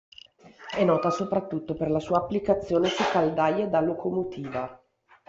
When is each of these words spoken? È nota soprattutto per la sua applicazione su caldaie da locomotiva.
È 0.71 0.83
nota 0.83 1.11
soprattutto 1.11 1.75
per 1.75 1.91
la 1.91 1.99
sua 1.99 2.17
applicazione 2.17 2.87
su 2.87 3.03
caldaie 3.11 3.69
da 3.69 3.81
locomotiva. 3.81 4.83